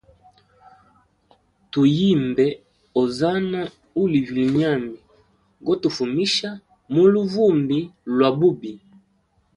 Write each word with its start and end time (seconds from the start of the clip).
Tu 1.71 1.81
yimbe 1.97 2.45
Ozana 3.01 3.61
uli 4.01 4.19
vilyenyambi 4.27 4.97
gotufumisha 5.65 6.49
muluvumbi 6.93 7.79
lwa 8.15 8.29
bubi. 8.39 8.73